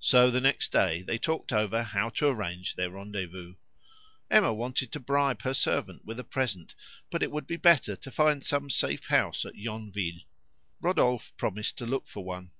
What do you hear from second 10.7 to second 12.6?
Rodolphe promised to look for one.